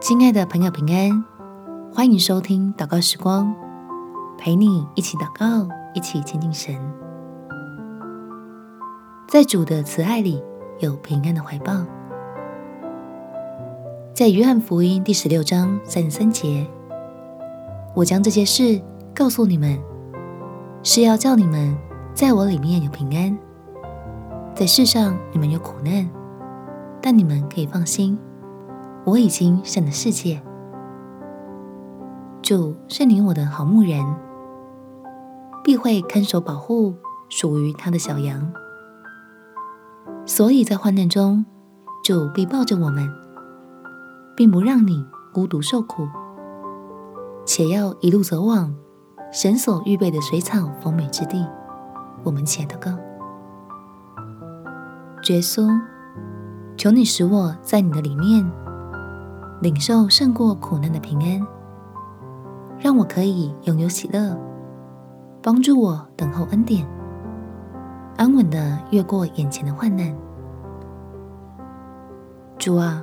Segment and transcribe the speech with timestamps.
[0.00, 1.24] 亲爱的朋友，平安！
[1.92, 3.52] 欢迎收听祷告时光，
[4.38, 6.72] 陪你一起祷告，一起亲近神。
[9.26, 10.40] 在主的慈爱里
[10.78, 11.84] 有平安的怀抱。
[14.14, 16.64] 在约翰福音第十六章三十三节，
[17.92, 18.80] 我将这些事
[19.12, 19.76] 告诉你们，
[20.84, 21.76] 是要叫你们
[22.14, 23.36] 在我里面有平安。
[24.54, 26.08] 在世上你们有苦难，
[27.02, 28.16] 但你们可以放心。
[29.08, 30.42] 我已经胜了世界。
[32.42, 34.04] 主是你我的好牧人，
[35.64, 36.94] 必会看守保护
[37.30, 38.52] 属于他的小羊。
[40.26, 41.46] 所以在患难中，
[42.04, 43.08] 主必抱着我们，
[44.36, 46.06] 并不让你孤独受苦，
[47.46, 48.74] 且要一路走往
[49.32, 51.46] 神所预备的水草丰美之地。
[52.24, 52.90] 我们且祷告：
[55.30, 55.66] 耶稣，
[56.76, 58.46] 求你使我在你的里面。
[59.60, 61.44] 领受胜过苦难的平安，
[62.78, 64.38] 让我可以拥有喜乐，
[65.42, 66.86] 帮助我等候恩典，
[68.16, 70.14] 安稳地越过眼前的患难。
[72.56, 73.02] 主啊，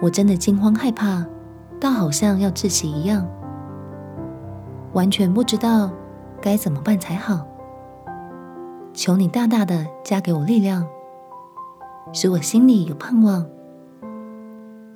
[0.00, 1.26] 我真的惊慌害怕，
[1.80, 3.26] 到好像要窒息一样，
[4.92, 5.90] 完全不知道
[6.40, 7.44] 该怎么办才好。
[8.92, 10.86] 求你大大的加给我力量，
[12.12, 13.44] 使我心里有盼望。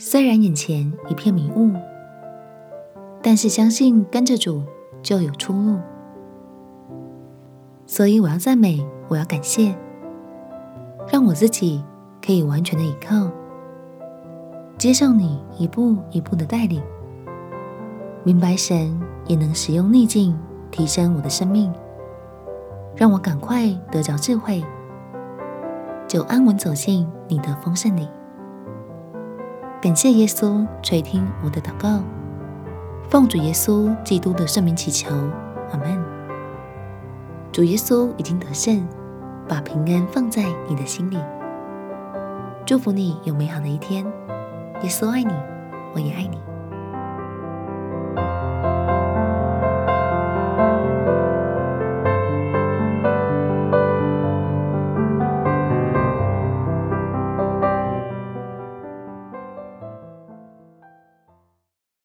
[0.00, 1.72] 虽然眼前一片迷雾，
[3.20, 4.62] 但是相信跟着主
[5.02, 5.76] 就有出路。
[7.84, 9.74] 所以我要赞美，我要感谢，
[11.10, 11.82] 让我自己
[12.24, 13.28] 可以完全的依靠，
[14.78, 16.80] 接受你一步一步的带领，
[18.22, 20.38] 明白神也能使用逆境
[20.70, 21.72] 提升我的生命，
[22.94, 24.62] 让我赶快得着智慧，
[26.06, 28.08] 就安稳走进你的丰盛里。
[29.80, 32.02] 感谢耶稣垂听我的祷告，
[33.08, 35.14] 奉主耶稣基督的圣名祈求，
[35.70, 36.04] 阿门。
[37.52, 38.84] 主耶稣已经得胜，
[39.46, 41.16] 把平安放在你的心里。
[42.66, 44.04] 祝福你有美好的一天。
[44.82, 45.32] 耶稣爱你，
[45.94, 46.47] 我也爱你。